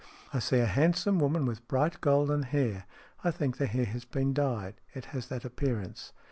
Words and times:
"I 0.33 0.39
see 0.39 0.57
a 0.57 0.65
handsome 0.65 1.19
woman 1.19 1.45
with 1.45 1.67
bright 1.67 2.01
golden 2.01 2.41
hair. 2.41 2.85
I 3.23 3.29
think 3.29 3.57
the 3.57 3.67
hair 3.67 3.85
has 3.85 4.03
been 4.03 4.33
dyed. 4.33 4.81
It 4.95 5.05
has 5.13 5.27
that 5.27 5.45
appearance. 5.45 6.11